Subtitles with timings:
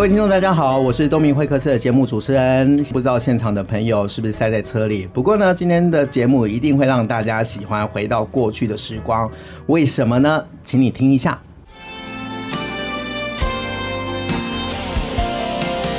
[0.00, 2.82] 各位听众，大家好，我是东明会客室的节目主持人。
[2.84, 5.06] 不知道现场的朋友是不是塞在车里？
[5.06, 9.30] 不过呢，今天的节目一定会让大家喜欢回到过去的时光。
[9.66, 10.42] 为什么呢？
[10.64, 11.32] 请你听一下。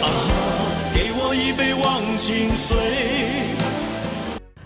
[0.01, 0.09] 啊，
[0.95, 2.75] 给我一杯忘情水。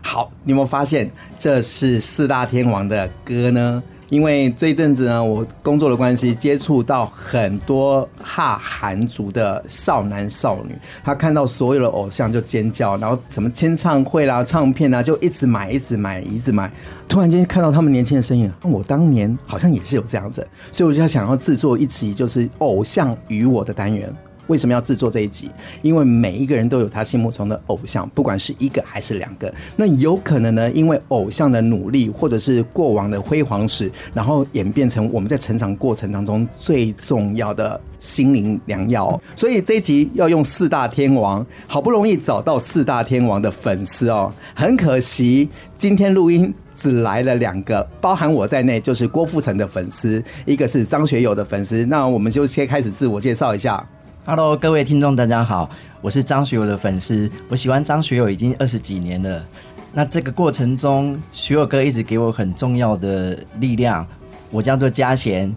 [0.02, 3.84] 好，你有没有发现这是四大天王的歌呢？
[4.16, 16.72] 因为这一阵子呢，我工作的关系，接触到很多哈韩族的少男少女，他看到所有的偶像就尖叫，然后什么签唱会啦、唱片啊，就一直买、一直买、一直买。
[17.10, 24.10] 突然间看到他们年轻的身影，我当年好像也是有这样子，所以我就想要制作一集，就是偶像与我的单元。
[24.48, 25.50] 为什么要制作这一集？
[25.82, 29.54] 因为每一个人都有他心目中的偶像，不管是一个还是两个。
[29.76, 39.20] 那有可能呢，因为偶像的努力，或者是过往的辉煌史，然后演变成我们在成长过程当中最重要的心灵良药。
[39.36, 51.86] 所以这一集要用四大天王，好不容易找到四大天王的粉丝哦，很可惜今天录音只来了两个，包含我在内，就是郭富城的粉丝，一个是张学友的粉丝。
[51.86, 53.86] 那我们就先开始自我介绍一下。
[54.28, 55.70] Hello，各位听众，大家好，
[56.02, 59.46] 我是张学友的粉丝，我喜欢张学友已经二十几年了。
[59.94, 64.06] 那这个过程中，学友哥一直给我很重要的力量。
[64.50, 65.56] 我叫做嘉贤，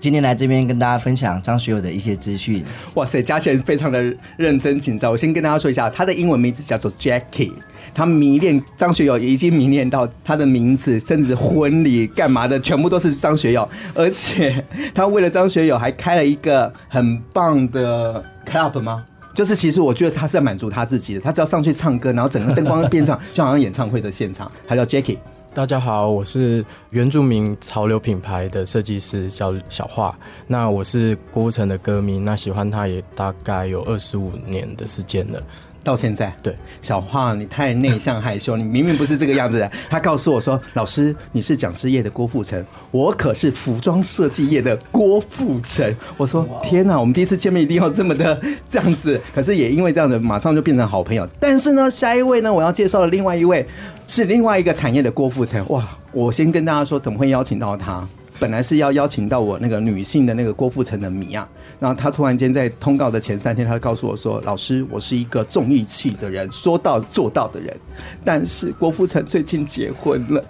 [0.00, 2.64] 今天来这边跟大家分享张学友的一些资讯。
[2.94, 4.02] 哇塞，嘉贤非常的
[4.38, 5.12] 认真紧张。
[5.12, 7.52] 我先跟大家说一下，他的英文名字叫做 Jackie。
[7.98, 13.68] 他迷恋张学友，已经迷恋到他的名字，甚至婚礼干嘛的，全部都是张学友。
[13.92, 19.04] 而且他为了张学友，还开了一个很棒的 club 吗？
[19.34, 24.48] 就是其实我觉得他是在满足他自己的，他只要上去唱歌，然后整个灯光变成，就好像演唱会的现场。
[24.68, 25.18] 他叫 Jackie。
[25.52, 30.16] 大家好，我是原住民潮流品牌的设计师，叫小华。
[30.46, 35.42] 那我是郭富城的歌迷，那喜欢他也大概有二十五年的时间了。
[35.84, 39.70] 到现在，对小花，你太内向害羞，你明明不是这个样子的。
[39.88, 49.20] 他告诉我说：“老师，你是讲师业的郭富城，我可是服装设计业的郭富城。”我说：“天哪，我们第一次见面一定要这么的这样子。
[49.34, 51.26] ”可是也因为这样子，马上就变成好朋友。
[51.40, 53.66] 但是呢，下一位呢，我要介绍的另外一位
[54.06, 55.64] 是另外一个产业的郭富城。
[55.68, 58.06] 哇，我先跟大家说，怎么会邀请到他？
[58.38, 61.48] 本来是要邀请到我那个女性的那个郭富城的迷啊。
[61.80, 67.76] 然后他突然间在通告的前三天，他就告诉我说：“老师，我是一个重义气的人，说到做到的人。
[68.24, 70.44] 但是郭富城最近结婚了，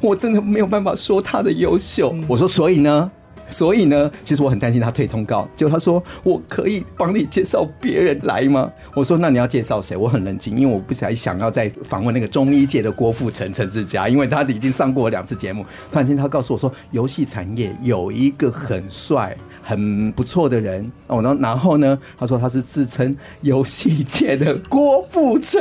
[0.00, 3.10] 我真的没有办法说他的优秀。”我说：“所以呢？
[3.52, 4.10] 所以呢？
[4.24, 15.64] 其实我很担心他退通告。”结果他说：“我可以帮你介绍别人来吗？”我说：“那你要介绍谁？”我很冷静，因为我不想想要再访问那个中医界的郭富城陈志佳，因为他已经上过两次节目。
[15.90, 21.96] 突然间他告诉我说：“游戏产业有一个很帅。”很不错的人哦，然后然后呢？
[22.18, 25.60] 他说他是自称游戏界的郭富城。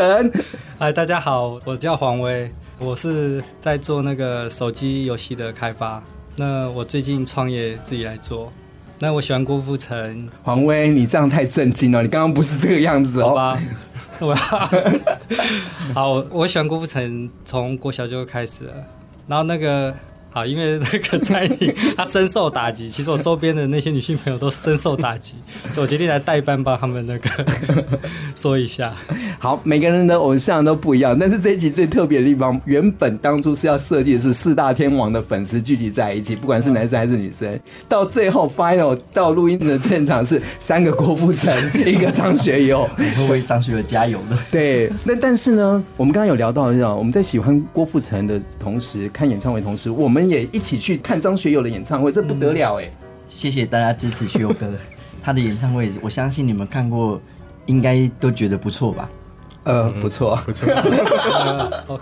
[0.79, 6.01] 嗨， 大家好，我叫黄威，我是在做那个手机游戏的开发。
[6.35, 8.51] 那我最近创业自己来做。
[8.99, 10.29] 那我喜欢郭富城。
[10.43, 13.29] 黄威，你这样太震惊了，你刚刚不是这个样子哦。
[13.29, 13.59] 好吧，
[14.19, 14.35] 我
[15.93, 18.73] 好，我喜欢郭富城，从国小就开始了。
[19.27, 19.93] 然后那个。
[20.33, 25.35] 好，因为那个蔡婷她深受打击，其实我周边的那些女性朋友都深受打击，
[25.69, 27.29] 所以我决定来代班帮他们那个
[28.33, 28.93] 说一下。
[29.37, 37.59] 好，每个人的偶像都不一样，但是这一集最特别的地方，原本当初是要设计的是四大天王的粉丝聚集在一起，不管是男生还是女生，
[37.89, 41.53] 到最后 final 到录音的现场是三个郭富城，
[41.85, 42.87] 一个张学友，
[43.17, 44.37] 会为张学友加油的。
[44.49, 50.20] 对，那但是呢，我们刚刚有聊到，我们在喜欢郭富城的同时，看演唱会同时，我们。
[50.29, 52.93] 也一起去看张学友的演唱会，这不得了哎、欸！
[53.27, 54.67] 谢谢大家支持学友哥，
[55.23, 57.21] 他的演唱会，我相信你们看过，
[57.65, 59.09] 应该都觉得不错吧？
[59.63, 60.67] 呃，不错，不错。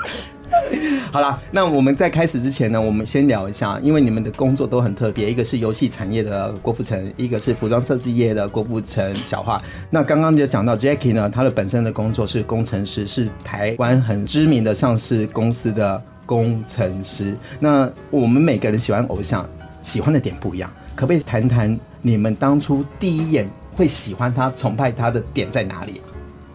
[1.12, 9.62] 好了，那我们在开始之前呢，我们先聊一下，因为你们的工作都很特别，一个是游戏产业的郭富城，一个是服装设计业的郭富城小华。
[9.90, 16.02] 那刚刚就讲到 Jackie 呢，他的本身的工作是工程师，是台湾很知名的上市公司的。
[16.30, 19.44] 工程师，那我们每个人喜欢偶像，
[19.82, 26.04] 喜欢的点不一样，可不可以谈谈你们当初第一眼会喜欢他、崇拜他的点在哪里？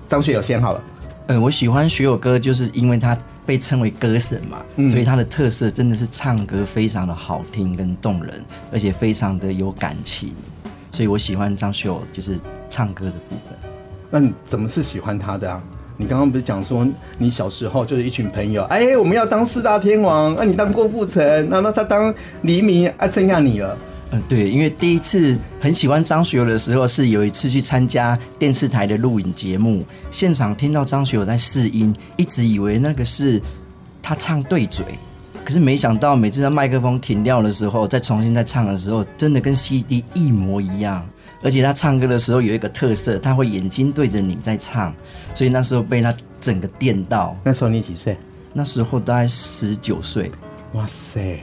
[0.06, 0.84] 张学友先好了。
[1.26, 10.32] 嗯，我喜欢学友哥，就是因为他被称为歌神嘛，嗯所以他的特色真的是唱歌非常的好听跟动人，而且非常的有感情，
[10.92, 12.38] 所以我喜欢张学友就是
[12.68, 13.58] 唱歌的部分。
[14.08, 15.60] 那你怎么是喜欢他的啊？
[15.96, 16.86] 你刚刚不是讲说
[17.18, 22.12] 你小时候就是一群朋友，哎，我们要当四大天王，那、你当郭富城，那那他当
[22.42, 23.76] 黎明，啊，剩下你了。
[24.10, 33.40] 嗯，对，因为第一次很喜欢张学友的时候，是有一次去参加电视台的录影节目，现场听到张学友在试音，一直以为那个是
[34.02, 34.84] 他唱对嘴，
[35.44, 41.06] 可是没想到每次他麦克风停掉的时候，再重新再唱的时候，真的跟 CD 一模一样。
[41.44, 44.92] 而且他唱歌的时候有一个特色，他会眼睛对着你在唱，
[45.34, 47.36] 所以那时候被他整个电到。
[47.44, 48.16] 那时候你几岁？
[48.54, 50.32] 那时候大概十九岁。
[50.72, 51.38] 哇塞！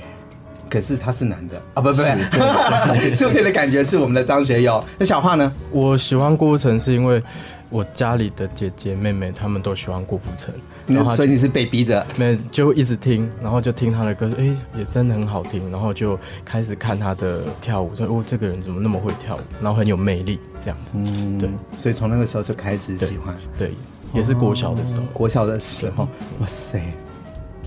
[0.67, 4.83] 可是他是男的啊，不不不，出片 的感觉是我们的张学友。
[4.97, 5.53] 那小胖呢？
[5.69, 7.21] 我喜欢郭富城是因为
[7.69, 10.53] 我家里的姐姐妹妹他们都喜欢郭富城，
[10.87, 20.97] 然后所以你是被逼着，没就一直听，然后就听他的歌，哎、欸，也真的很好听，然后就开始看他的跳舞，说哦，这个人怎么那么会跳舞，然后很有魅力，这样子。
[20.97, 23.75] 嗯，对，所以从那个时候就开始喜欢，对，对，
[24.13, 26.07] 也是国小的时候，哦、国小的时候，
[26.39, 26.81] 哇塞，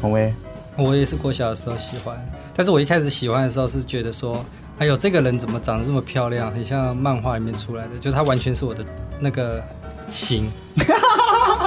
[0.01, 0.33] 红威。
[0.77, 2.19] 我也是国小的时候喜欢，
[2.53, 4.45] 但是我一开始喜欢的时候是觉得说，
[4.79, 8.85] 哎呦，这个人怎么长得这么漂亮，很像漫画里面出来的，就他完全是我的
[9.21, 9.63] 那个
[10.11, 10.85] 型，就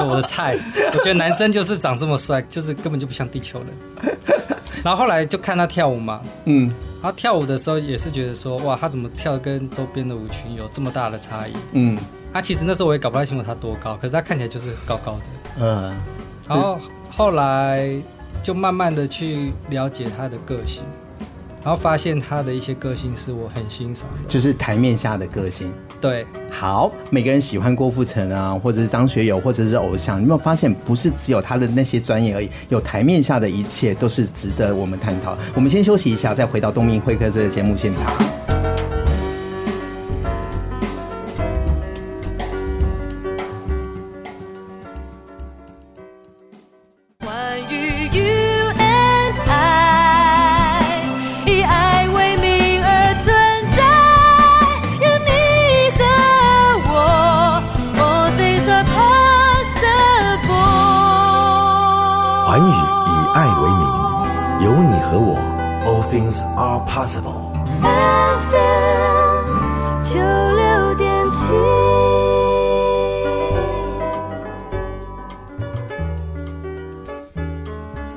[0.05, 0.57] 我的菜。
[0.93, 4.17] 我觉得男生就是长这么帅，就是根本就不像地球人。
[4.83, 6.67] 然后后来就看他跳舞嘛，嗯，
[7.01, 11.53] 然后跳舞的时候也是觉得说，哇，他怎么跳跟周边的舞群有这么大的差异？
[11.73, 11.97] 嗯，
[12.33, 15.21] 啊，其实那时候我也搞不太清楚他多高，可是他看起来就是高高的，
[15.59, 15.93] 嗯，
[16.47, 16.79] 然后
[17.15, 18.01] 后来。
[18.43, 20.83] 就慢慢的去了解他的个性，
[21.67, 25.69] 然后发现他的一些个性是我很欣赏的，就是台面下的个性。
[25.99, 35.37] 对，好，每个人喜欢郭富城啊，或者是张学友，或者是偶像，你有没有发现，不是只有他的那些专业而已，有台面下的一切都是值得我们探讨。
[35.55, 38.13] 我们先休息一下，再回到东明会客这个节目现场。
[62.57, 62.73] 言语以
[63.35, 63.85] 爱为名，
[64.65, 65.37] 有你和我
[65.85, 67.53] ，All things are possible。
[67.79, 68.59] 满分
[70.01, 70.17] 九
[70.55, 71.53] 六点七，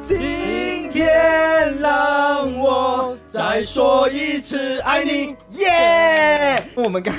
[0.00, 5.36] 今天让我再说一次爱你。
[6.82, 7.14] 我们刚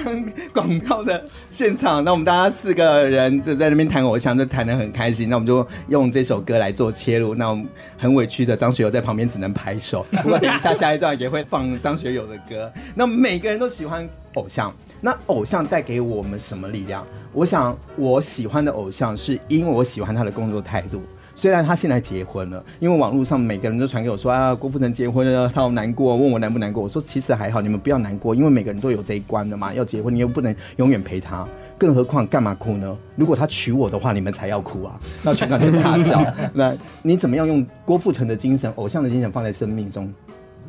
[0.54, 5.30] 广告的现场，那我们大家四个人就在那边谈偶像，就谈得很开心。
[5.30, 7.36] 那我们就用这首歌来做切入。
[7.36, 7.68] 那我们
[7.98, 10.06] 很委屈的张学友在旁边只能拍手。
[10.24, 12.72] 不过等一下下一段也会放张学友的歌。
[12.96, 17.06] 那每个人都喜欢偶像，那偶像带给我们什么力量？
[17.34, 21.02] 我想我喜欢的偶像是因为我喜欢他的工作态度。
[21.42, 26.84] 虽然他现在结婚了，因为网络上每个人都传给我说啊，郭富城结婚了，他好难过，问我难不难过。
[26.84, 29.74] 我说其实还好，你们不要难过，因为每个人都有这一关的嘛。
[29.74, 31.48] 要结婚，你又不能永远陪他，
[31.80, 32.96] 更何况干嘛哭呢？
[33.16, 35.00] 如果他娶我的话，你们才要哭啊！
[35.24, 36.24] 那全场就大笑。
[36.54, 40.14] 那你怎么样用郭富城的精神、偶像的精神放在生命中？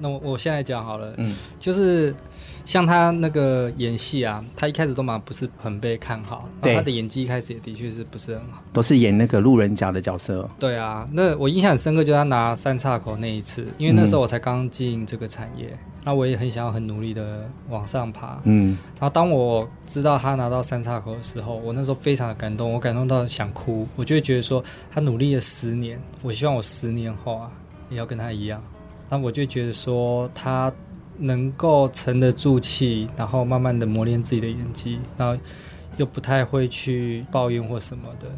[0.01, 2.15] 那我我现在讲好了，嗯，就是。
[2.65, 10.49] 像他那个演戏啊，他一开始都嘛不是很被看好，对，他的演技一开始也的确是不是很好，都是演那个路人甲的角色。
[10.59, 27.51] 对啊，那我印象很深刻，就是他拿三岔口那一次，因为那时候我才刚进这个产业，嗯、那我也很想要很努力的往上爬，嗯，然后当我知道他拿到三岔口的时候，我那时候非常的感动，我感动到想哭，我就会觉得说他努力了十年，我希望我十年后啊
[27.91, 28.63] 也要跟他一样，
[29.11, 30.73] 那我就觉得说他。
[31.19, 35.41] 能够沉得住气，然后慢慢的磨练自己的演技，然后
[35.97, 38.29] 又不太会去抱怨或什么的。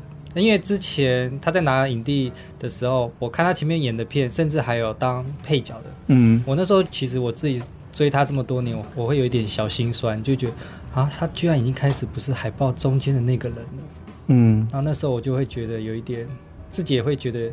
[0.40, 5.84] 因为之前他在拿影帝的时候，我看他前面演的片，甚至还有当配角的。
[6.08, 7.62] 嗯，我那时候其实我自己
[7.92, 10.52] 追他这么多年，我我会有一点小心酸，就觉得
[10.92, 13.82] 啊，他居然已经开始不是海报中间的那个人了。
[14.26, 16.26] 嗯，然后那时候我就会觉得有一点，
[16.68, 17.52] 自己也会觉得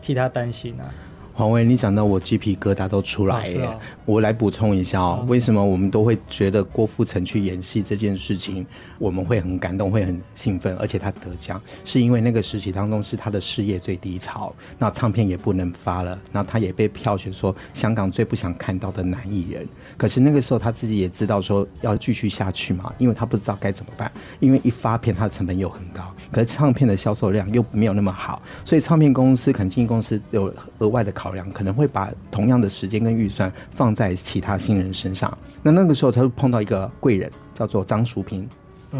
[0.00, 0.94] 替他担心啊。
[1.36, 3.64] 黄威，你讲到我鸡皮疙瘩都出来耶。
[3.64, 8.64] 哦哦、我来补充一下哦，嗯、为什么我们都会觉得郭富城去演戏这件事情，
[9.00, 19.66] 我们会很感动，会很兴奋，而且他得奖，是因为那个时期当中是他的事业最低潮，那唱片也不能发了，那他也被票选说香港最不想看到的男艺人。
[19.96, 24.10] 可是那个时候他自己也知道说要继续下去嘛，因为他不知道该怎么办，
[24.40, 35.36] 因为一发片它的成本又很高，可是唱片的销售量又没有那么好，所以唱片公司、肯经纪公司有额外的考量，可能会把同样的时间跟预算放在其他新人身上。
[35.62, 38.48] 那那个时候，他就碰到一个贵人，叫做张淑平，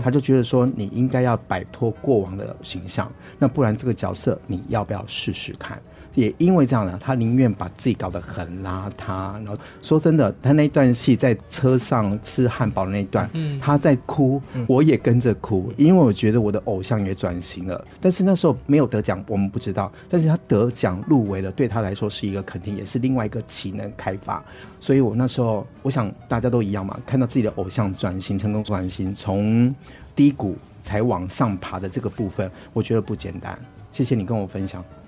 [0.03, 5.81] 他就觉得说，你应该要摆脱过往的形象，那不然这个角色你要不要试试看？
[6.15, 9.35] 也因为这样呢，他宁愿把自己搞得很邋遢。
[9.35, 17.85] 然后说真的，他那段戏在车上吃汉堡的那一段，嗯，他在哭，我也跟着哭，因为我觉得我的偶像也转型了。
[18.01, 19.91] 但是那时候没有得奖，我们不知道。
[20.09, 24.43] 但是他得奖入围了，对他来说是一个肯定，也是另外一个潜能开发。
[24.81, 29.75] 所以我那时候，我想大家都一样嘛，看到自己的偶像转型成功，转型从
[30.15, 33.59] 低谷才往上爬的这个部分，我觉得不简单。
[33.91, 35.04] 谢谢你跟我分享，嗯。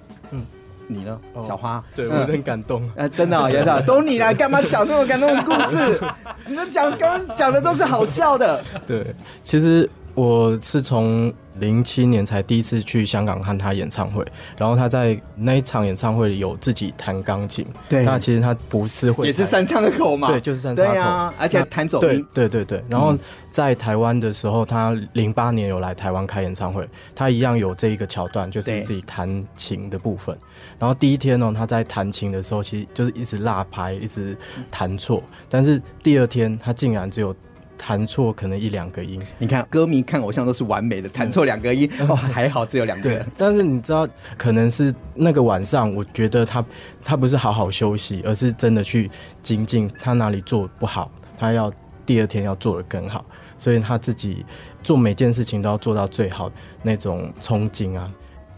[0.89, 1.83] 你呢，小花？
[1.95, 2.89] 对，我很感动。
[2.95, 6.01] 呃，真的，真的， 都你来，干嘛讲那么感动的故事？
[6.47, 8.63] 你们讲刚刚讲的都是好笑的。
[8.87, 11.31] 对，其实我是从
[11.61, 14.25] 零七年才第一次去香港看他演唱会，
[14.57, 17.67] 然后他在那一场演唱会里有自己弹钢琴。
[17.87, 20.29] 对，那其实他不是会，也是三岔口嘛。
[20.29, 20.91] 对，就是三岔口。
[20.91, 22.27] 对啊，而且弹走音。
[22.33, 22.83] 对对对。
[22.89, 23.15] 然后
[23.51, 30.35] 在台湾的时候，他零八年有来台湾开演唱会，他一样有这一个桥段，就是自己弹琴的部分。
[30.79, 34.35] 然后第一天呢，他在弹琴的时候，其实就是一直落拍，一直
[34.71, 35.23] 弹错。
[35.51, 37.35] 但是第二天，他竟然只有
[37.79, 39.21] 弹错可能一两个音。
[39.39, 43.11] 你看，歌迷看偶像都是完美的，弹错两个音，哦，还好只有两个。
[43.11, 46.65] 对，但是你知道，可能是那个晚上，我觉得他
[47.03, 49.11] 他不是好好休息，而是真的去
[49.43, 51.73] 精进他哪里做不好，他要
[52.05, 53.25] 第二天要做的更好。
[53.59, 54.45] 所以他自己
[54.83, 56.53] 做每件事情都要做到最好
[56.83, 58.13] 那种憧憬啊。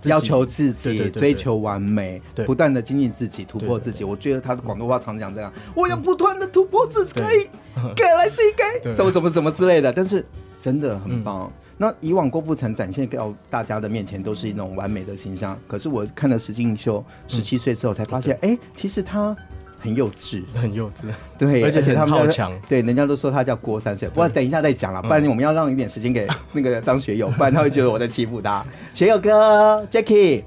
[0.04, 4.04] 要求自己，对对对对，追求完美，不断的精进自己，突破自己。
[4.04, 7.48] 我觉得他的广东话常讲这样，我要不断的突破自己，可以
[7.96, 9.92] 给来自己给什么什么什么之类的。
[9.92, 10.24] 但是
[10.60, 11.42] 真的很棒。
[11.42, 19.36] 嗯、那以往郭富城展现到大家的面前都是一种完美的形象，可是我看了石进秀十七岁之后才发现，哎、嗯欸，其实他。
[19.80, 21.04] 很幼稚， 很幼稚，
[21.38, 24.08] 对，而且他们好强，对，人家都说他叫郭三岁。
[24.08, 28.64] 不过等一下再讲了，不然我们要让一点时间给那个张学友， 不然他会觉得我在欺负他。
[28.92, 30.42] 学友哥，Jacky，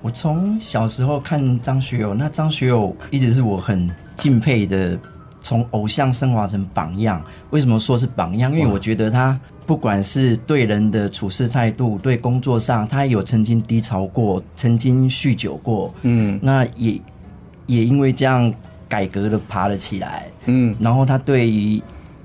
[0.00, 4.96] 我从小时候看张学友，那张学友一直是我很敬佩的，
[5.40, 7.20] 从偶像升华成榜样。
[7.50, 8.52] 为什么说是榜样？
[8.52, 17.00] 因为我觉得他不管是对人的处事态度，对工作上，他有曾经低潮过，曾经酗酒过，嗯，那也
[17.66, 18.54] 也因为这样。
[18.88, 21.82] 改革的爬了起来，嗯，然后他对于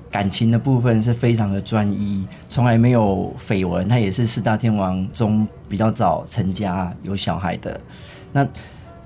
[0.10, 3.86] 感情的部分是非常的专一，从来没有绯闻。
[3.88, 7.80] 他也是四大天王中比较早成家有小孩的。
[8.32, 8.48] 那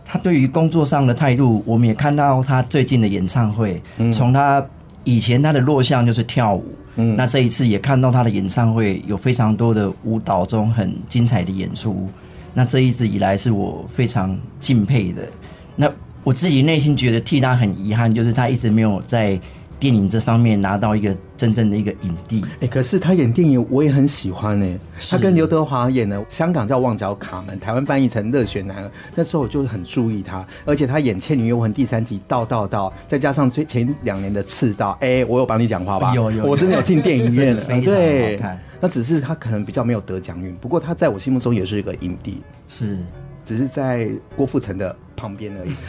[0.05, 3.81] 他对于工作上的态度，我们也看到他最近的演唱会，
[4.13, 4.63] 从他
[5.03, 6.65] 以前他的弱项就是跳舞，
[6.97, 12.07] 嗯，那这一次也看到他的演唱会有非常多的舞蹈中很精彩的演出。
[12.53, 15.27] 那这一直以来是我非常敬佩的。
[15.75, 15.91] 那。
[16.27, 19.39] 我自己内心觉得替他很遗憾，就是他一直没有在
[19.79, 22.41] 电影这方面拿到一个真正的一个影帝。
[22.55, 24.77] 哎、欸，可是他演电影我也很喜欢哎，
[25.09, 28.87] 他跟刘德华演的，香港叫《旺角卡门》，台湾翻译成《热血男儿》。
[29.15, 36.11] 那时候我就很注意他，而且他演《倩女幽魂》第三集，道道道，再加上最前两年的刺刀，哎、欸，我有帮你讲话吧？
[36.13, 38.59] 有有，有，我真的有进电影院了，非常好看。
[38.81, 42.97] 那只是他可能比较没有得奖运，不过他在我心目中也是一个影帝，是，
[43.45, 44.93] 只是在郭富城的。
[45.17, 45.71] 旁边而已。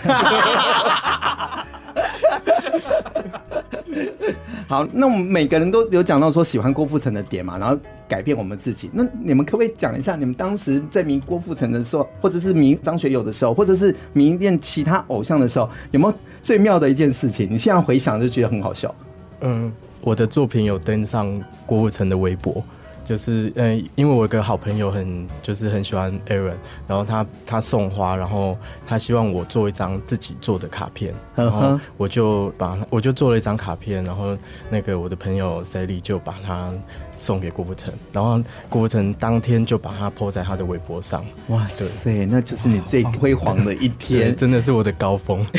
[4.67, 8.91] 好，那我们每个人都有讲到说喜欢郭富城的点嘛，然后改变我们自己。
[8.93, 17.49] 那你们可不可以讲一下，你们当时在迷郭富城的时候，或者是迷张学友的时候，或者是迷恋其他偶像的时候，有没有最妙的一件事情？
[17.51, 18.95] 你现在回想就觉得很好笑。
[19.41, 22.63] 嗯，我的作品有登上郭富城的微博。
[23.09, 26.53] 就是嗯，因为我有个好朋友很就是很喜欢 Aaron，
[26.87, 28.55] 然后他他送花，然后
[28.87, 34.37] 他希望我做一张自己做的卡片，然后我就把我就做了一张卡片，然后
[34.69, 36.71] 那个我的朋友 Sally 就把它
[37.15, 38.39] 送给郭富城，然后
[38.69, 41.25] 郭富城当天就把它 po 在他的微博上。
[41.47, 45.43] 哇塞，那就是你最辉煌的一天， 真的是我的高峰。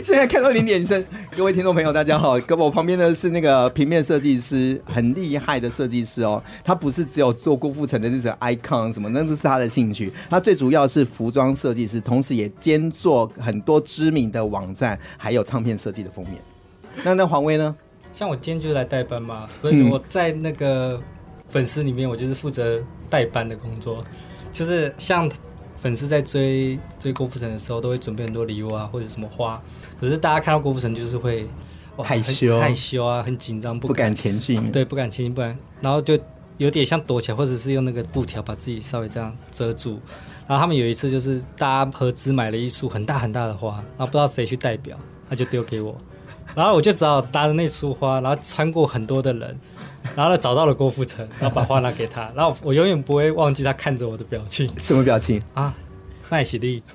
[0.02, 1.02] 现在看到你脸上，
[1.36, 2.38] 各位听众朋友，大家好。
[2.40, 6.42] 跟我旁边的是那个平面设计师，很厉害的设计师哦。
[6.64, 10.10] 他不是只有做郭富城的那种 icon 什么，那这是他的兴趣。
[10.30, 16.36] 他最主要是服装设计师，同时也兼做很多知名的网站，还有唱片设计的封面。
[17.04, 17.74] 那那黄威呢？
[18.12, 20.98] 像我今天就来代班嘛，所以我在那个
[21.48, 24.02] 粉丝里面，我就是负责代班的工作，
[24.50, 25.30] 就是像。
[25.80, 29.60] 粉丝在追追郭富城的时候，都会准备很多礼物啊，或者什么花。
[29.98, 31.48] 可是大家看到郭富城，就是会
[31.96, 34.70] 害羞、害羞啊，很紧张，不敢，前进。
[34.70, 35.56] 对，不敢前进，不敢。
[35.80, 36.18] 然后就
[36.58, 39.98] 有点像躲起来，或者是用那个布条把自己稍微这样遮住。
[40.46, 45.96] 然后他们有一次就是大家合资买了一束很大很大的花，然后不知道谁去代表，他就丢给我，
[46.54, 49.58] 然后我就只好搭着那束花，然后穿过很多的人。
[50.16, 54.70] 然后呢，找到了郭富城，然后把花拿给他，然后我永远不会忘记他看着我的表情。
[54.78, 55.74] 什么表情啊？
[56.30, 56.82] 奈喜力？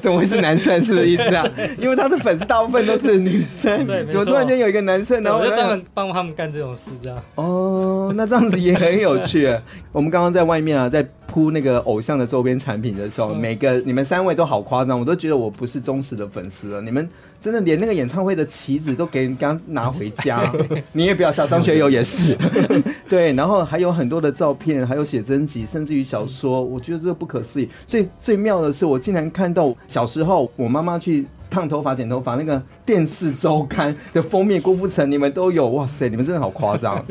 [0.00, 0.82] 怎么会是男生？
[0.82, 1.44] 是不是意思啊？
[1.76, 5.22] 因为他的粉丝大部分都是女生，对，怎么突然间有一个男生？
[5.22, 7.18] 然后我就专门帮他们干这种事，这样。
[7.34, 9.54] 哦，那这样子也很有趣。
[9.92, 16.80] 我们刚刚在外面啊，在铺那个偶像的周边产品的时候，每个你们三位都好夸张，我都觉得我不是忠实的粉丝了。
[16.80, 17.08] 你们。
[17.40, 20.44] 真的连那个演唱会的旗子都给人刚拿回家，
[20.92, 22.36] 你也不要笑，张学友也是，
[23.08, 27.66] 对，然后还有很多的照片，还有写真集，甚至于小说，我觉得这个不可思议。
[27.86, 37.02] 最最妙的是，我竟然看到小时候我妈妈去烫头发、剪头发，那个电视周刊的封面，郭富城你们都有，哇塞，你们真的好夸张。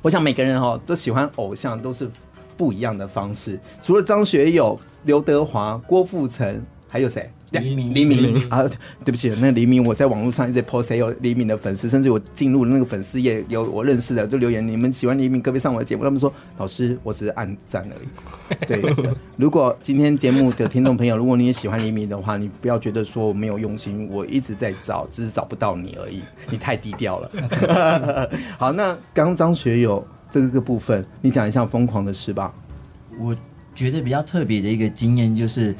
[0.00, 2.10] 我想每个人哦都喜欢偶像，都是
[2.56, 3.58] 不一样的方式。
[3.82, 7.30] 除了张学友、刘德华、郭富城，还有谁？
[7.50, 8.62] 黎明，黎明啊，
[9.04, 16.04] 对不起，那黎明，我在网络上一直 post 有黎明的粉丝，甚至我进入那个粉丝页，有我认识的就留言，你们喜欢黎明，可不可以上我的节目？
[16.04, 18.08] 他们说，老师，我只是按赞而已。
[18.66, 18.82] 对，
[19.36, 28.30] 如果今天节目的听众朋友，如果你也喜欢黎明的话，你不要觉得说我没有用心，我一直在找，只是找不到你而已， 你太低调了。
[28.58, 32.52] 好，那刚刚张学友这个部分，你讲一下疯狂的事吧。
[33.18, 33.34] 我
[33.74, 35.74] 觉得比较特别的一个经验，就是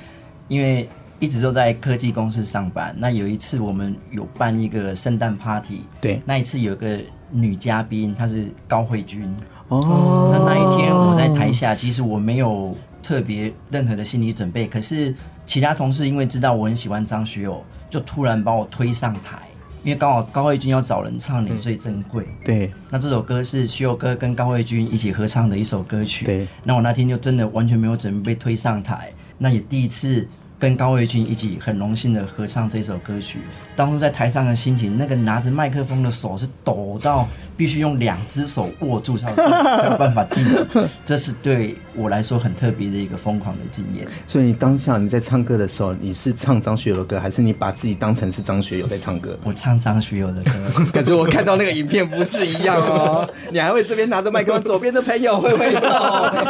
[0.48, 0.88] 因为。
[1.20, 2.94] 一直都在科技公司上班。
[2.98, 6.98] 那有一次我们有办一个圣诞 party，对，那一次有个
[7.30, 9.34] 女嘉宾，她是高慧君。
[9.68, 14.66] 哦，那那一天我在台下，其实我没有特别任何的心理准备。
[14.66, 19.38] 可是其他同事因为知道我很喜欢张学友，就突然把我推上台，
[19.84, 22.25] 因为刚好高慧君要找人唱《你最珍贵》。
[22.46, 26.25] 对，那这首歌是学友哥跟高慧君一起合唱的一首歌曲。
[26.25, 30.26] 对，那我那天就真的完全没有准备被推上台，那也第一次。
[30.58, 33.38] 跟高慧君一起很荣幸的合唱这首歌曲，
[33.76, 40.66] 当初在台上的心情，那个拿着麦克风的手是抖到必须用两只手握住才有才有办法静止，
[41.04, 44.08] 这是对我来说很特别的一个疯狂的经验。
[44.26, 49.38] 所以你当下你在唱歌的时候，你是唱张学友的歌，还是你把自己当成是张学友在唱歌？
[49.44, 50.50] 我唱张学友的歌，
[50.90, 55.86] 可是我看到那个影片不是一样哦，你还会这边拿着麦克风，左边的朋友挥挥手，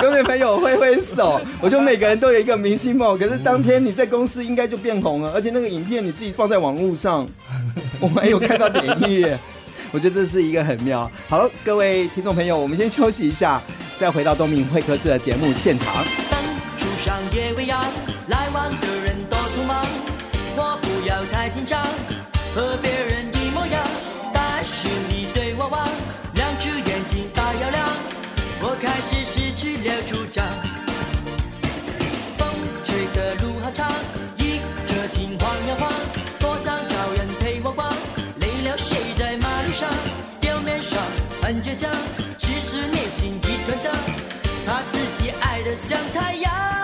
[0.03, 3.99] 右边朋友挥挥手，我觉得每个人都有一个明星梦，可是当天你。
[3.99, 7.27] 在公司应该就变红了，而且那个影片你自己放在网络上，
[7.99, 9.37] 我们有看到点阅，
[9.91, 11.11] 我觉得这是一个很妙。
[11.29, 13.63] 好，各位听众朋友，我们先休息一下，
[13.99, 16.05] 再回到东明会客室的节目现场。
[16.31, 16.39] 灯
[16.79, 17.83] 树上夜未央，
[18.29, 19.83] 来往的人多匆忙，
[20.57, 21.83] 我不要太紧张，
[22.55, 23.83] 和别人一模样，
[24.33, 25.89] 但是你对我望，
[26.35, 27.89] 两只眼睛大又亮，
[28.61, 30.27] 我开始失去了主
[42.37, 43.91] 其实内心一团糟，
[44.67, 46.78] 怕自己爱的像太阳。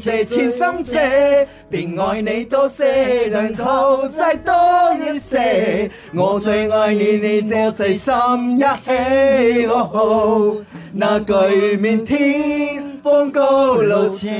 [0.00, 4.52] 天，这情深这，并爱你多些，然后再多
[4.94, 5.90] 一些。
[6.14, 8.12] 我最爱你，你我最心
[8.56, 9.66] 一起。
[9.66, 10.56] 哦，
[10.92, 14.30] 那句明天风高路斜。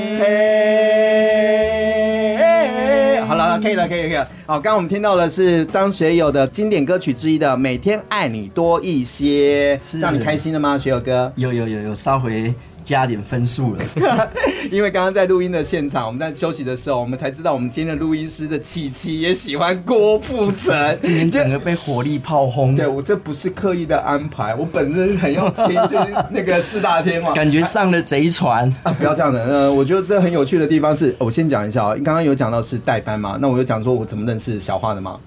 [3.27, 4.27] 好了，可以了，可以了，可以了。
[4.45, 10.77] 好，刚刚我们听到的是张学友的经典歌曲之一的《每天爱你多一些》，是让你开心了吗？
[10.77, 12.53] 学友哥，有有有有，稍微。
[12.83, 13.83] 加点分数了，
[14.71, 22.75] 因为刚刚在录音的现场，我们在休息的时候，我们才知道我们今天的录音师的琪琪也喜欢郭富城，今天整个被火力炮轰。
[22.75, 28.91] 对，我这不是刻意的安排，我本身很要听，就是那个四大天王， 感觉上了贼船啊！
[28.93, 35.19] 不要这样的，呃，我觉得这很有趣的地方是，我先讲一下啊，刚刚有讲到是代班嘛，那我就讲说我怎么认识小花的嘛。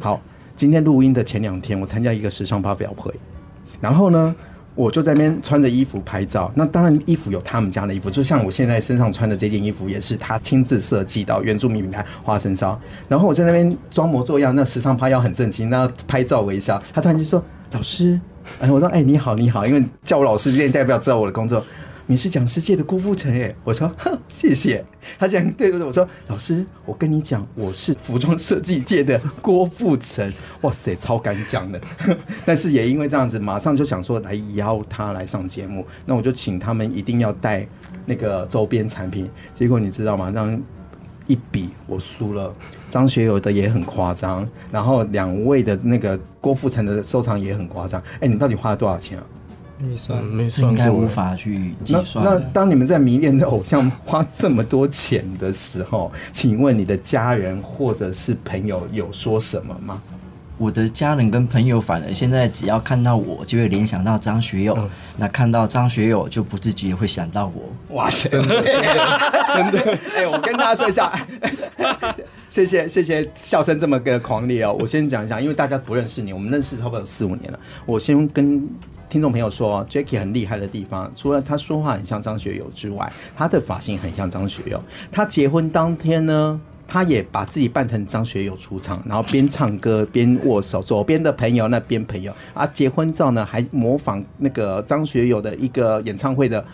[0.00, 0.20] 好，
[0.56, 3.12] 今天录音的前两天，我参加一个时尚发表会，
[3.80, 4.34] 然后呢。
[4.76, 12.78] 我就在那边穿着衣服拍照，那当然衣服有他们家的衣服，就像我现在身上穿的这件衣服也是他亲自设计到原住民品牌花生烧。
[13.08, 16.80] 然后我在那边装模作样，那时尚拍要很正经，那拍照微笑。
[16.92, 18.20] 他突然就说：“老师，
[18.60, 21.64] 哎，我说哎，你好，你好，因为叫我老师，这代表知道我的工作。”
[22.08, 23.52] 你是讲师界的郭富城耶？
[23.64, 24.84] 我说哼， 谢谢。
[25.18, 30.32] 他这样对着我说：“老师，我跟你讲，我是服装设计界的郭富城。
[30.62, 31.80] ”哇塞，超敢讲的。
[32.46, 35.84] 但是也因为这样子，马上就想说来邀他来上节目。
[36.04, 37.66] 那我就请他们一定要带
[38.04, 39.28] 那个周边产品。
[39.52, 40.30] 结果你知道吗？
[40.32, 40.56] 让
[41.26, 42.54] 一比我输了。
[42.88, 48.00] 张学友的也很夸张，然后两位的那个郭富城的收藏也很夸张。
[48.20, 49.26] 哎，你到底花了多少钱啊？
[49.78, 52.30] 没算，没算，应该无法去计算那。
[52.32, 60.00] 那当你们在迷恋的偶像花这么多钱的时候， 请问你的家人或者是朋友有说什么吗？
[60.58, 64.74] 我的家人跟朋友反而现在只要看到我，就会联想到张学友。
[64.78, 67.94] 嗯、那看到张学友，就不自觉会想到我。
[67.94, 69.98] 哇塞，真的，真的。
[70.16, 71.12] 哎、欸，我跟大家说一下，
[72.48, 74.74] 谢 谢谢谢，笑声这么个狂烈哦。
[74.80, 77.60] 我先讲一下，因为大家不认识你，我们认识差不多有四五年了。
[77.84, 78.66] 我先跟。
[79.08, 84.82] 听众朋友说，Jacky 很厉害的地方，除了他说话很像张学友之外，他的发型很像张学友。
[85.12, 92.66] 他结婚当天呢，他也把自己扮成张学友出场，然后边唱歌边握手，左边的朋友那边朋友啊。
[92.66, 96.64] 结婚照呢，还模仿那个张学友的一个演唱会的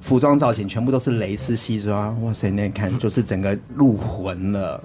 [0.00, 2.20] 服装造型，全部都是蕾丝西装。
[2.24, 4.82] 哇塞，那看就是整个入魂了。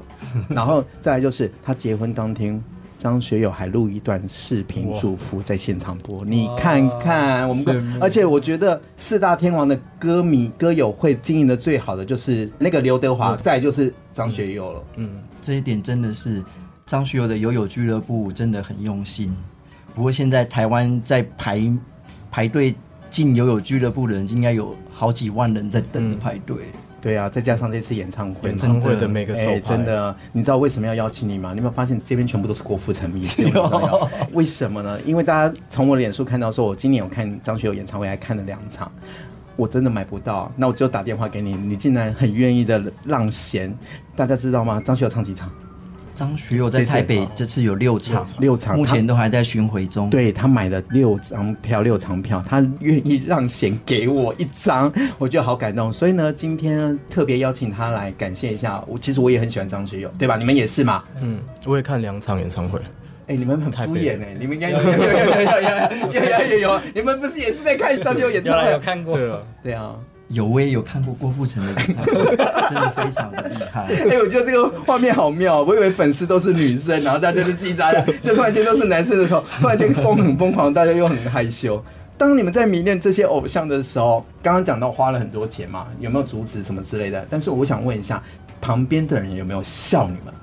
[0.49, 2.63] 然后再来就是他结婚当天。
[3.01, 14.83] 张学友还录一段视频祝福在现场播，你看看我们，而且我觉得四大天王的歌迷歌友会经营的最好的就是那个刘德华，再就是张学友了。
[14.97, 15.09] 嗯，
[15.41, 16.43] 这一点真的是
[16.85, 19.35] 张学友的友友俱乐部真的很用心。
[19.95, 21.59] 不过现在台湾在排
[22.29, 22.75] 排队
[23.09, 26.67] 进友友俱乐部的人，应该有好几万人在等着排队。
[27.01, 31.49] 对啊，再加上这次演唱会，演唱会的每个手、欸、真的，你知道为什么要邀请你吗？
[31.49, 33.27] 你有没有发现这边全部都是郭富城迷？
[33.51, 34.99] 有 为什么呢？
[35.01, 38.91] 因为大家从我的脸书看到说，我今年有看张学友演唱会，还看了两场，
[39.55, 43.75] 我真的买不到，那我只有打电话给你，你竟然很愿意的让贤，
[44.15, 44.79] 大家知道吗？
[44.85, 45.49] 张学友唱几场？
[46.13, 50.09] 张学友在台北这次有六场，六场，目前都还在巡回中。
[50.09, 55.91] 对，他买了六张票，六场票，他愿意让贤给我一张，我觉得好感动。
[55.91, 58.97] 所以呢，今天特别邀请他来感谢一下我。
[58.97, 60.37] 其实我也很喜欢张学友，对吧？
[60.37, 61.03] 你们也是吗？
[61.21, 62.79] 嗯，我也看两场演唱会。
[63.27, 68.65] 哎、欸，你们很敷衍哎，你们应该 有有有有有有有有有有，你们不是也是在看张学友演唱会？
[68.65, 69.17] 有，有看过，
[69.63, 69.95] 对啊。
[70.31, 72.13] 有，我也有看过郭富城的演唱会，
[72.69, 73.83] 真的非常的厉害。
[73.83, 81.83] 哎、欸，我觉得这个画面好妙，我以为粉丝都是女生，然后大家就叽喳的，就突然间都是男生的时候，突然间疯很疯狂，大家又很害羞。
[82.17, 87.25] 当你们在迷恋这些偶像的时候，刚刚讲到花了很多钱嘛，有没有阻止什么之类的？
[87.29, 88.21] 但是我想问一下，
[88.61, 90.33] 旁边的人有没有笑你们？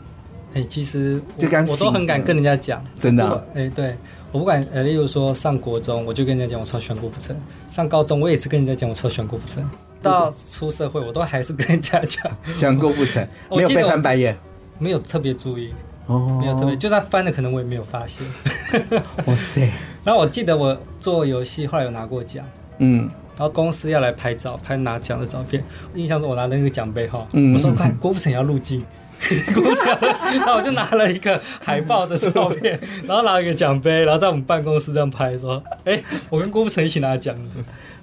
[0.54, 3.40] 哎、欸，其实我就刚我都很敢跟人家讲，真的、啊。
[3.54, 3.96] 哎、欸，对。
[4.30, 7.34] 我不管，呃，例如说上国中，我就跟人家讲我超喜欢郭富城；
[7.70, 9.68] 上高中，我也是跟人家讲我超喜欢郭富城。
[10.02, 14.36] 到出社会，我都还是跟人家讲 喜欢郭富城，没有被翻白眼，
[14.78, 15.72] 没有特别注意，
[16.06, 18.26] 哦，没有特别，就算翻了，可能我也没有发现。
[19.24, 19.72] 哇塞！
[20.04, 22.44] 然后我记得我做游戏，后来有拿过奖，
[22.80, 28.84] 嗯，然后公司要来拍照，拍拿奖的照片，印象中我拿的那个奖杯哈，嗯，我说快，郭富城要入镜。
[29.20, 36.00] 然 后我就拿了一个海报的照片，然后拿了一个奖杯，然后在我们办公室这样拍，说：“哎、
[36.30, 37.36] 我跟郭富城一起拿奖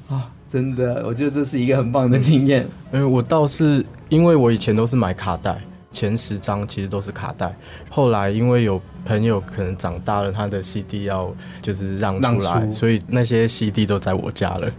[0.09, 2.67] 啊！”真的，我觉得这是一个很棒的经验。
[2.93, 5.59] 因为我倒是因为我以前都是买卡带，
[5.91, 7.53] 前十张其实都是卡带。
[7.89, 14.71] 后来因为有朋友可能长大了，他的 CD 要就是让出来，所以那些 CD 都在我家了。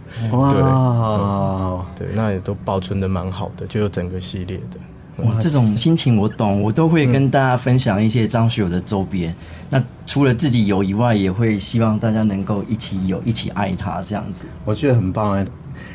[0.51, 4.79] 对、嗯，对，那也都保存的蛮好的，就有整个系列的。
[5.17, 9.35] 哇，这种心情我懂，我都会跟大家分享一些张学友的周边。
[9.69, 14.45] 那除了自己有以外，也会希望大家能够一起有，一起爱他这样子。
[14.63, 15.45] 我觉得很棒哎，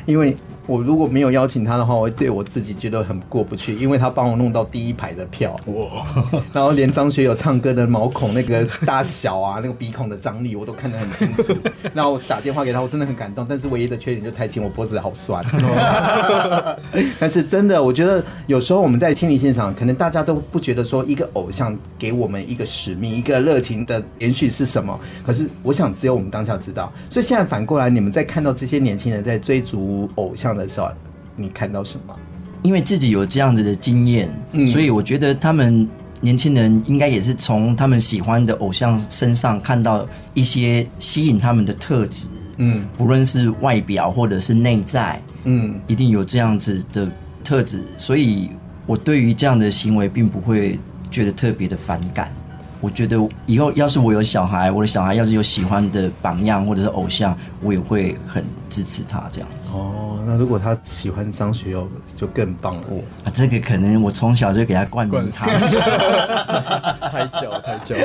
[0.05, 0.37] 因为。
[0.65, 6.05] 我如果没有邀请他的话，我会对我自己觉得很过不去，因为他帮我弄到第一排的票，哇！
[6.53, 11.53] 然后连张学友唱歌的毛孔那个大小啊，那个鼻孔的张力我都看得很清楚。
[11.93, 15.43] 然后我打电话给他，我真的很感动，但是唯一的缺点就太轻，我脖子好酸。
[17.19, 26.91] 但是真的，我觉得有时候我们在亲临现场，可能大家都不觉得说一个偶像给我们一个使命、一个热情的延续是什么，可是我想只有我们当下知道。
[27.09, 30.89] 所以现在反过来，你们在看到这些年轻人在追逐偶像的时候，
[31.35, 32.15] 你看到什么？
[32.61, 35.87] 因为自己有这样子的经验，嗯，所以我觉得他们
[36.21, 47.11] 年轻人应该也是从他们喜欢的偶像身上看到一些吸引他们的特质，嗯，不论是外表或者是内在，嗯，一定有这样子的
[47.43, 48.51] 特质，所以
[48.85, 50.79] 我对于这样的行为并不会
[51.11, 52.31] 觉得特别的反感。
[52.83, 59.69] 我觉得以后要是我有小孩，我的小孩要是有喜欢的榜样或者是偶像，我也会很支持他这样子。
[59.71, 62.81] 哦，那如果他喜欢张学友，就更棒了。
[63.23, 65.45] 啊，这个可能我从小就给他冠名他，
[67.07, 67.95] 太久 太久。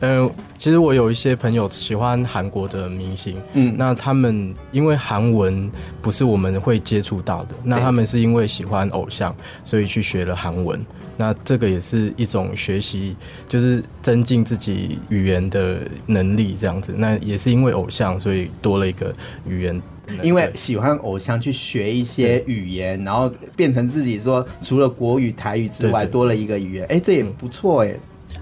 [0.00, 5.70] 嗯、呃，其实我有一些朋友喜欢韩国的明星，嗯，那他们因为韩文
[6.02, 10.80] 不是我们会接触到的，那他们是因为喜欢偶像，所以去学了韩文。
[11.16, 13.14] 那这个也是一种学习，
[13.46, 16.94] 就是增进自己语言的能力，这样子。
[16.96, 19.14] 那也是因为偶像，所以多了一个
[19.46, 19.80] 语言。
[20.22, 26.86] 因为喜欢偶像，去学一些语言，然后变成自己说，除了国语、台语之外，多了一个语言。
[26.86, 27.94] 哎，这也不错哎。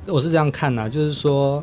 [0.06, 1.62] 我是这样看呐，就是说，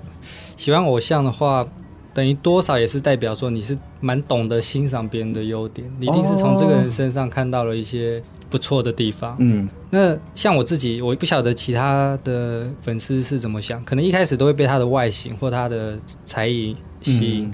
[0.55, 1.67] 喜欢偶像的话，
[2.13, 9.35] 等于多少也是代表说你是蛮懂得欣赏别人的优点，你一定是从这个人身上看到了一些不错的地方。
[9.39, 17.53] 嗯，那像我自己，我不晓得其他的粉丝是怎么想，可能一开始都会被他的外形或他的才艺吸引。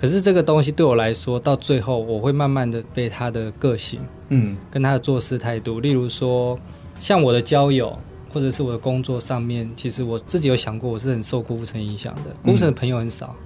[0.00, 6.58] 可是这个东西对我来说，到最后我会慢慢的被他的个性，嗯，跟他的做事态度，例如说，
[6.98, 7.96] 像我的交友
[8.32, 12.30] 或者是我的工作上面，其实我自己有想过，我是很受郭富城影响的。
[12.42, 13.36] 郭富城的朋友很少，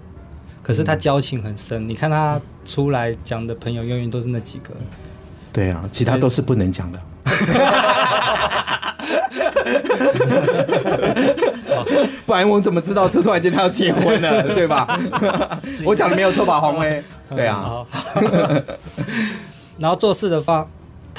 [0.63, 1.89] 可是他交情很深。
[1.89, 4.71] 你看他出来讲的朋友，永远都是那几个。
[5.53, 7.01] 对啊，其他都是不能讲的。
[12.27, 14.99] 不然我怎么知道这突然间他要结婚了， 对吧？
[15.85, 17.03] 我讲的没有错吧，黄威？
[17.31, 17.85] 对啊。
[19.79, 20.69] 然后做事的方，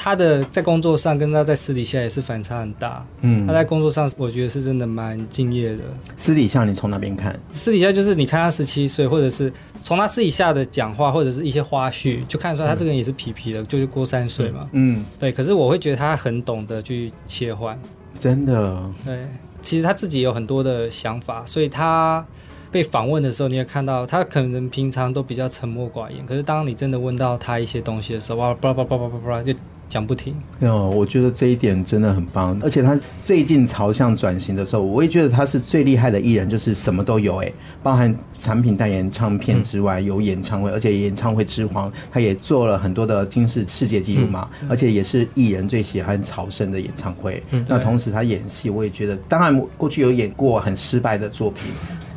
[0.00, 3.04] 他的在工作上跟他在私底下也是反差很大。
[3.22, 5.82] 嗯，他在工作上我觉得是真的蛮敬业的。
[6.16, 7.36] 私底下你从哪边看？
[7.50, 14.68] 私底下就是你看他十七岁，或者是从他私底下的讲话，或者是一些花絮，就看得出来他这个人也是皮皮的，就是过三岁嘛。
[14.70, 15.32] 嗯，对。
[15.32, 17.76] 可是我会觉得他很懂得去切换。
[18.16, 18.80] 真的。
[19.04, 19.26] 对。
[19.60, 22.24] 其实他自己有很多的想法，所以他
[22.70, 29.52] 被访问的时候，你也看到他可能平常都比较沉默寡言，可是当你真的问到他一些东西的时候，哇，叭叭叭叭叭叭就
[29.88, 30.34] 讲不停。
[30.60, 47.42] 哦，我觉得这一点真的很棒，而且他最近朝向转型的时候，我也觉得他是最厉害的艺人，就是什么都有哎，包含产品代言、唱片之外，有演唱会，而且演唱会之皇，他也做了很多的金世世界纪录嘛，而且也是艺人最喜欢朝圣的演唱会。
[47.66, 51.64] 那同时他演戏，我也觉得，当然过去有演过很失败的作品。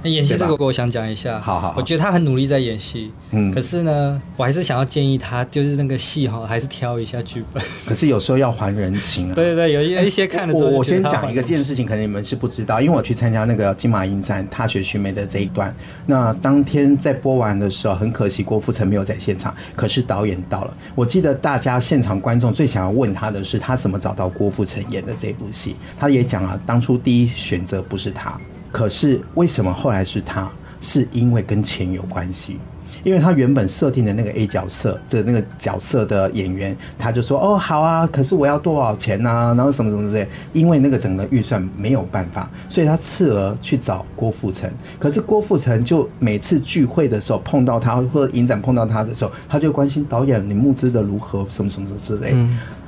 [0.03, 7.63] 演戏这个我想讲一下，好好，我觉得他很努力在演戏，嗯，可是呢，我还是想要建议他，就是那个戏哈，还是挑一下剧本。
[7.85, 9.33] 可是有时候要还人情啊。
[9.35, 10.69] 对对对，有一一些看的时候。
[10.69, 15.73] 我我先讲一个件事情，可能你们是不知道，因为我去参加那个金马影展踏雪寻梅的这一段，
[16.05, 20.73] 那当天在播完的时候，很可惜郭富城没有在现场，可是导演到了。
[20.95, 25.75] 我记得大家现场观众最想要问他的是，他怎么找到郭富城演的这部戏？
[25.99, 28.39] 他也讲了，当初第一选择不是他。
[28.71, 30.49] 可是为什么后来是他？
[30.83, 32.57] 是因为跟钱有关系，
[33.03, 39.53] 因为他原本设定的那个 A 角色的那个角色的演员，他就说：“哦，好啊，可是我要多少钱啊？
[39.53, 44.67] 然后什么什么之类。”因为那个整个预算没有办法，所以他次额去找郭富城。
[44.97, 52.35] 可是郭富城就每次聚会的时候碰到他，或者影展碰到他的时候，他就关心导演你募资的如何，什么什么什么之类。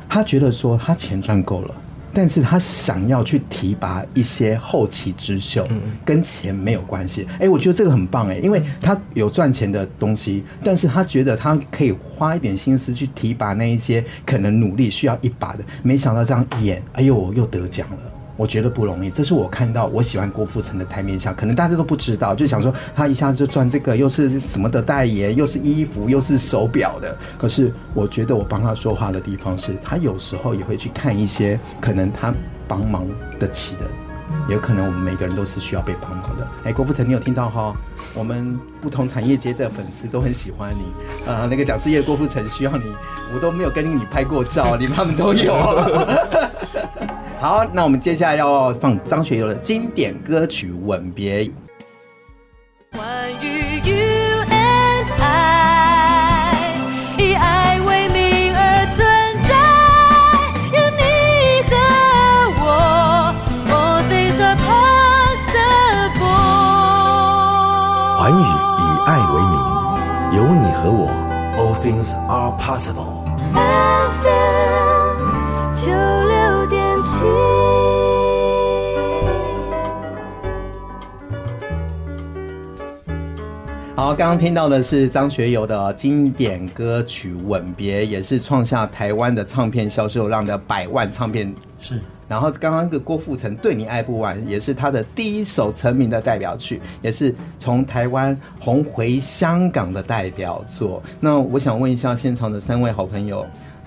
[0.09, 1.75] 他觉得说他钱赚够了。
[2.13, 5.67] 但是他想要去提拔一些后起之秀，
[6.05, 7.27] 跟钱没有关系。
[7.39, 15.63] 哎，我觉得这个很棒哎，因为他有赚钱的东西，但是他觉得他可以花一点心思去提拔那一些可能努力需要一把的。
[15.81, 18.12] 没想到这样演，哎呦，又得奖了。
[18.35, 27.15] 我觉得不容易，这是我看到我喜欢郭富城的台面下，可能大家都不知道，就想说他一下子就赚这个，又是什么的代言，又是衣服，又是手表的。
[27.37, 32.33] 可是我觉得我帮他说话的地方是，他有时候也会去看一些可能他
[32.67, 33.07] 帮忙
[33.39, 33.81] 得起的，
[34.47, 36.47] 也有可能我们每个人都是需要被帮忙的。
[36.63, 37.75] 哎，郭富城，你有听到哈？
[38.15, 40.85] 我们不同产业界的粉丝都很喜欢你，
[41.27, 42.85] 呃，那个讲事业郭富城需要你，
[43.33, 45.53] 我都没有跟你拍过照，你他们都有。
[47.43, 51.43] 好，那我们接下来要放张学友的经典歌曲《吻别》。
[52.95, 53.03] 关
[53.41, 56.73] 于 you and I，
[57.17, 59.05] 以爱为名而存
[59.43, 59.53] 在，
[60.71, 61.03] 有你
[61.67, 61.75] 和
[62.63, 62.63] 我
[63.67, 66.23] ，all things are possible。
[68.19, 68.39] 环宇
[68.79, 69.59] 以爱为名，
[70.37, 71.11] 有你和我
[71.57, 73.19] ，all things are possible。
[84.13, 91.51] 好，刚刚听到的是张学友的经典歌曲《吻别》，也是创下台湾的唱片销售量的百万唱片。
[91.79, 101.01] 是，然后刚刚个郭富城《对你爱不完》也是他的第一首成名的代表曲，也是从台湾红回香港的代表作。
[101.19, 103.43] 那我想问一下现场的三位好朋友。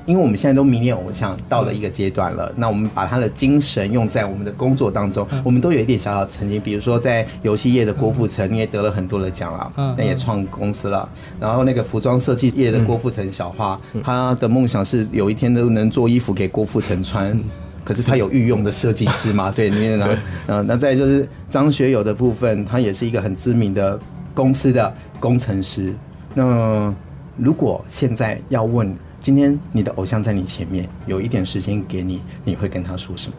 [0.07, 6.59] 因为我们现在都迷恋偶像到了一个阶段了，那我们把他的精神用在我们的工作当中，我们都有一点小小成绩。
[6.59, 11.09] 比如说在游戏业的郭富城，你也得了很多的奖了，那也创公司了。
[11.41, 17.39] 然后那个服装设计业的郭富城小花，他的梦想是有一天都能做衣服给郭富城穿，
[17.85, 19.51] 可是他有御用的设计师嘛？
[19.51, 23.99] 对，里面 呢，嗯，那再就是张学友的部分，他也是一个很知名的
[24.33, 25.93] 公司的工程师。
[26.33, 26.95] 那
[27.37, 33.35] 如果现在要问，今天你的偶像在你前面，有一点时间给你，你会跟他说什么？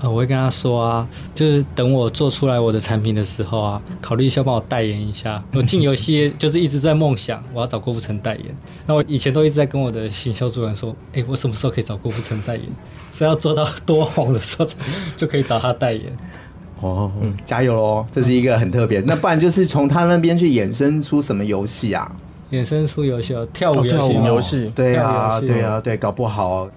[0.00, 5.40] 呃，我会跟他说啊，就是等我做出来我的产品的时候啊，考虑一下帮我代言一下。
[5.52, 8.46] 我进游戏就是一直在梦想，我要找郭富城代言。
[8.86, 12.66] 那我以前都一直在跟我的行销主管说，哎、欸，我什么时候可以找郭富城代言？
[13.16, 14.66] 是要做到多红的时候
[15.16, 16.02] 就可以找他代言。
[16.80, 18.04] 哦，嗯，加油喽！
[18.10, 18.98] 这是一个很特别。
[19.06, 22.16] 那不然就是从他那边去衍生出什么游戏啊？
[22.54, 26.68] 衍生出游戏哦，跳舞游戏、跳舞游戏对啊，对啊，对，搞不好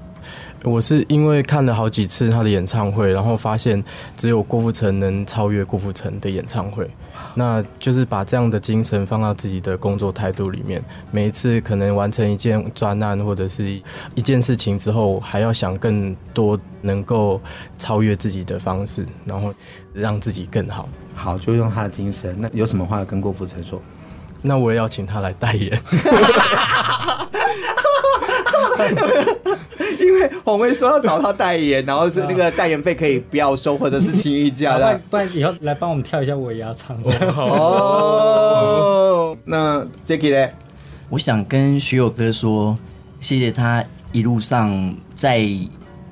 [0.63, 3.81] 我是因为看了好几次他的演唱会，然后发现
[4.17, 6.89] 只有郭富城能超越郭富城的演唱会，
[7.35, 10.83] 那就是把这样的精神放到自己的工作态度里面。
[11.11, 13.63] 每一次可能完成一件专案或者是
[14.15, 17.39] 一件事情之后，还要想更多能够
[17.77, 19.53] 超越自己的方式，然后
[19.93, 20.89] 让自己更好。
[21.15, 22.35] 好，就用他的精神。
[22.37, 23.79] 那有什么话要跟郭富城说？
[24.41, 25.71] 那我也要请他来代言。
[29.99, 34.99] 因为黄威说要找他代言，然后是那个代言费可以不要收，或者是情谊价的。
[35.09, 36.97] 不然以后来帮我们跳一下尾牙唱。
[37.35, 40.49] 哦，那 Jacky 呢？
[41.09, 42.77] 我想跟徐友哥说，
[43.19, 45.45] 谢谢他一路上在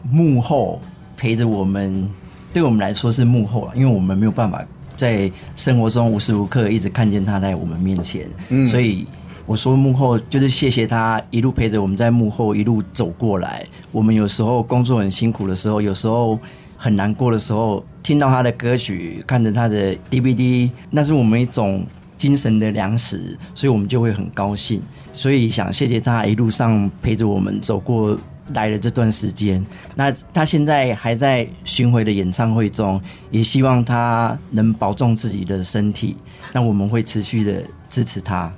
[0.10, 0.82] 幕后
[1.16, 2.10] 陪着我们，
[2.54, 4.66] 对我们来说是幕后，因为我们没有办法
[4.96, 9.06] 在生活中无时无刻一直看见他在我们面前，嗯，所以。
[9.48, 13.64] 我说幕后就是谢谢他一路陪着我们在幕后一路走过来。
[13.92, 16.40] 我们有时候工作很辛苦的时候，有时候
[16.76, 21.86] 很难过的时候，听到他的歌曲，看着他的 DVD，那是我们一种
[22.18, 24.82] 精神的粮食，所以我们就会很高兴。
[25.14, 28.18] 所以想谢谢他一路上陪着我们走过
[28.54, 29.66] 来的这段时间。
[29.96, 36.16] 那他现在还在巡回的演唱会中，也希望他能保重自己的身体。
[36.54, 38.52] 那我们会持续的支持他。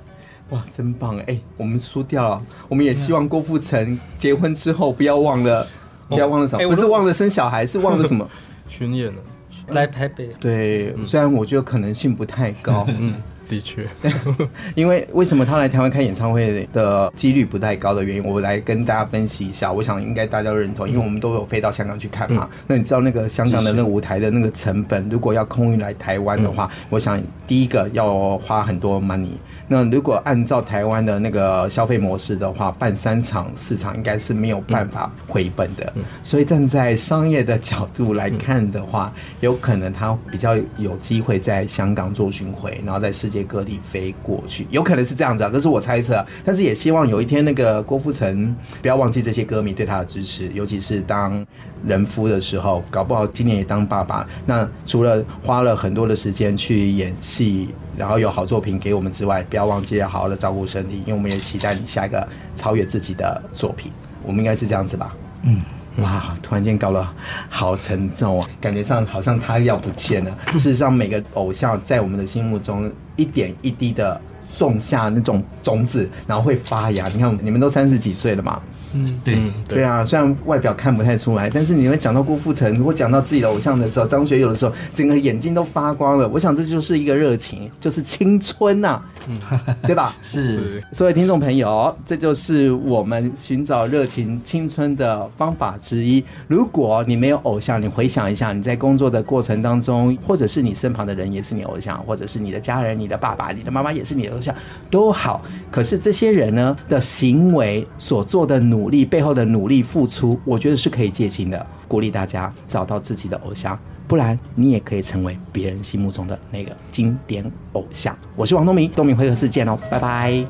[0.50, 1.40] 哇，真棒哎、欸！
[1.56, 5.66] 我们输掉了，我们也希望郭富城结婚之后不要忘了，
[6.08, 6.66] 不要忘了什么？
[6.68, 8.28] 不是忘了生小孩，是忘了什么？
[8.68, 9.20] 巡演了，
[9.68, 10.28] 来台北。
[10.40, 12.86] 对，虽然我觉得可能性不太高。
[12.98, 13.14] 嗯。
[13.48, 13.84] 的确，
[14.76, 19.72] 因为为什么他来台湾开演唱会的几率不太高的原因，我来跟大家分析一下。
[19.72, 22.48] 我想应该大家都认同，因为我们都有飞到香港去看嘛。
[22.52, 29.30] 嗯、那你知道那个香港的那个舞台的那个成本，如果要空运来台湾的话，嗯、我想第一个要花很多 money。
[29.66, 35.90] 那如果按照台湾的那个消费模式的话，办三场四场应该是没有办法回本的。
[35.96, 43.37] 嗯、所以站在商业的角度来看的话，嗯、有可能他比较有机会在香港做巡回，然后在世界。
[43.44, 46.24] 各地飞过去，有可能是这样子啊，这是我猜测。
[46.44, 51.44] 但是也希望有一天，那个郭富城不要忘记这些歌迷对他的支持，尤其是当
[51.86, 54.26] 人夫的时候，搞不好今年也当爸爸。
[54.46, 63.92] 那除了花了很多的时间去演戏，然后有好作品给我们之外，不要忘记要好好的照顾身体，因为我们也期待你下一个超越自己的作品。
[64.24, 65.14] 我们应该是这样子吧？
[65.42, 65.60] 嗯。
[66.02, 67.12] 哇，突然间搞了
[67.48, 70.38] 好沉重啊，感觉上好像他要不见了。
[70.54, 74.20] 事实上，每个偶像在我们的心目中一点一滴的
[74.56, 77.08] 种下那种种子，然后会发芽。
[77.08, 78.60] 你看，你们都三十几岁了嘛。
[78.94, 86.28] 嗯，对，对啊，虽然外表看不太出来，但是你会讲到郭富城，如果讲到自己的偶像的时候，张学友的时候，整个眼睛都发光了。
[86.28, 89.38] 我想这就是一个热情，就是青春呐、啊，嗯，
[89.82, 90.14] 对吧？
[90.22, 96.22] 是，所有听众朋友，这就是我们寻找热情青春的方法之一。
[96.46, 104.54] 如果你没有偶像，你回想一下，你在工作的过程当中，或者是你身旁的人也是你偶像，或者是你的家人、你的爸爸、你的妈妈也是你的偶像，
[104.90, 105.42] 都好。
[105.70, 111.66] 可是这些人呢的行为所做的努努力背后的努力付出，我觉得是可以借鉴的。
[111.88, 113.76] 鼓励大家找到自己的偶像，
[114.06, 118.16] 不然你也可以成为别人心目中的那个经典偶像。
[118.36, 120.44] 我是王东明，东明会客室见哦，拜拜。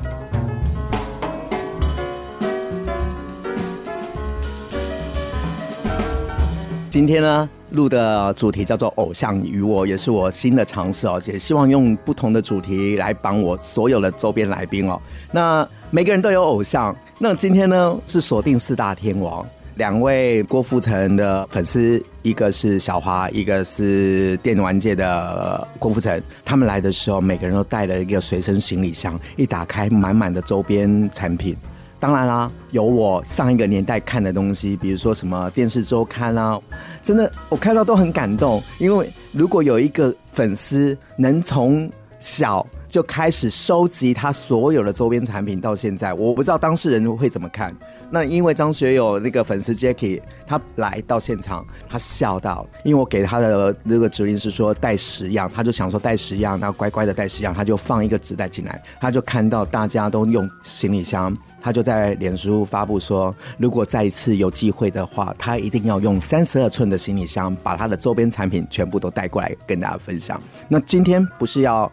[6.91, 15.01] 今天呢录的主题叫做《偶像与我》，也是我新的尝试哦，也希望用不同的主题来帮我所有的周边来宾哦。
[15.31, 16.95] 那每个人都有偶像。
[17.21, 19.45] 那今天呢是锁定四大天王，
[19.75, 26.23] 两位郭富城的粉丝，一个是小华，一个是电玩界的郭富城。
[26.45, 31.57] 他们来的时候，每个人都带了一个随身行李箱，一打开满满的周边产品。
[31.99, 36.57] 当然啦，有我上一个年代看的东西，比如说什么电视周刊啊，
[37.03, 38.63] 真的我看到都很感动。
[38.77, 47.73] 因为如果有一个粉丝能从小就开始收集他所有的周边产品，到现在我不知道当事人会怎么看。
[48.09, 70.41] 那因为张学友那个粉丝 Jacky 他来到现场，他笑到，因为我给他的那个指令是说带十样，他就想说带十样，然后乖乖的带十样，他就放一个纸袋进来，他就看到大家都用行李箱，他就在脸书发布说，如果再一次有机会的话，他一定要用三十二寸的行李箱，把他的周边产品全部都带过来跟大家分享。
[70.67, 71.91] 那今天不是要。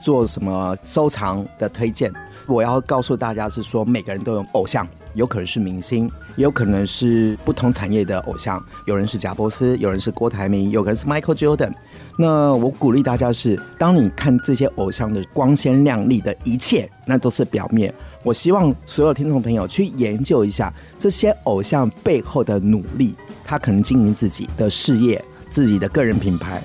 [0.00, 2.12] 做什么收藏的推荐？
[2.46, 8.62] 我要告诉大家是说，每个人都有偶像，有可能是明星，也有可能是不同产业的偶像。
[8.86, 11.72] 有人是贾伯斯，有人是郭台铭，有人是 Michael Jordan。
[12.16, 17.92] 那我鼓励大家是，当你看这些偶像的光鲜亮丽的一切，那都是表面。
[18.24, 26.62] 我希望所有听众朋友去研究一下这些偶像背后的努力，他可能经营自己的事业、自己的个人品牌。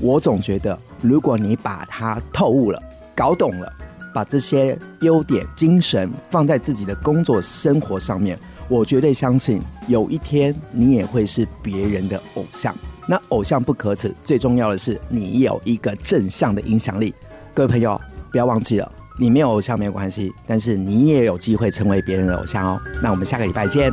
[0.00, 2.80] 我总觉得，如果你把它透悟了、
[3.14, 3.70] 搞懂了，
[4.14, 8.38] 把这些优点、精神放在自己的工作生活上面，
[8.68, 12.74] 我绝对相信有一天你也会是别人的偶像。
[13.06, 17.12] 那偶像不可耻，最重要的是你有一个正向的影响力。
[17.52, 18.00] 各位朋友，
[18.30, 22.80] 不要忘记了，你没有偶像没有关系，但是你也有机会成为别人的偶像哦。
[23.02, 23.90] 那我们下个礼拜见。